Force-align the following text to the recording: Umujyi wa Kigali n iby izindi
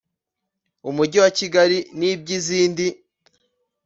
Umujyi 0.89 1.17
wa 1.23 1.31
Kigali 1.37 1.77
n 1.97 1.99
iby 2.11 2.29
izindi 2.37 2.85